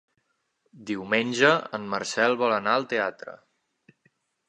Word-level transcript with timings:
Diumenge 0.91 1.53
en 1.79 1.87
Marcel 1.93 2.37
vol 2.43 2.57
anar 2.59 2.77
al 2.81 2.91
teatre. 2.97 3.41